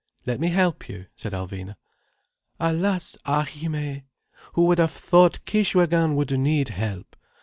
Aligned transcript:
"Let 0.25 0.39
me 0.39 0.47
help 0.49 0.89
you," 0.89 1.05
said 1.15 1.31
Alvina. 1.31 1.75
"Alas, 2.59 3.15
ahimé! 3.23 4.05
Who 4.53 4.65
would 4.65 4.79
have 4.79 4.89
thought 4.89 5.45
Kishwégin 5.45 6.15
would 6.15 6.31
need 6.39 6.69
help. 6.69 7.15